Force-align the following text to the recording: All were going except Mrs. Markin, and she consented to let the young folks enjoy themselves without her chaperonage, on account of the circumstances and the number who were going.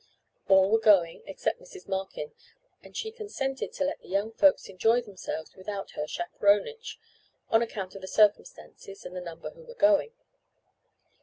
All 0.47 0.71
were 0.71 0.79
going 0.79 1.21
except 1.27 1.61
Mrs. 1.61 1.87
Markin, 1.87 2.33
and 2.81 2.97
she 2.97 3.11
consented 3.11 3.71
to 3.73 3.83
let 3.83 3.99
the 4.01 4.07
young 4.07 4.31
folks 4.31 4.67
enjoy 4.67 4.99
themselves 5.03 5.55
without 5.55 5.91
her 5.91 6.07
chaperonage, 6.07 6.97
on 7.51 7.61
account 7.61 7.93
of 7.93 8.01
the 8.01 8.07
circumstances 8.07 9.05
and 9.05 9.15
the 9.15 9.21
number 9.21 9.51
who 9.51 9.61
were 9.61 9.75
going. 9.75 10.13